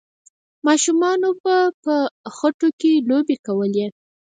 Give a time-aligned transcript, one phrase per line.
[0.65, 1.95] ماشومانو به په
[2.35, 3.87] خټو کې لوبې کولې.